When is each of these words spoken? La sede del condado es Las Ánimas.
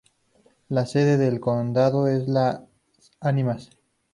La 0.69 0.87
sede 0.87 1.15
del 1.17 1.39
condado 1.39 2.07
es 2.07 2.27
Las 2.27 2.61
Ánimas. 3.19 3.69